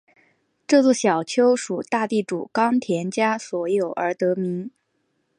[0.65, 4.71] 这座小丘属大地主冈田家所有而得名。